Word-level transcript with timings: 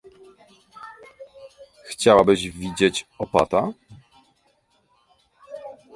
"Chciałabyś 1.89 2.51
widzieć 2.51 3.05
opata?" 3.19 3.67